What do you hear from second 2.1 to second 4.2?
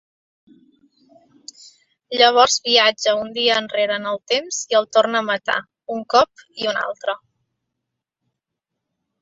Llavors viatja un dia enrere en el